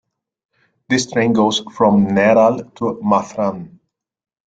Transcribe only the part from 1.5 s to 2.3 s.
from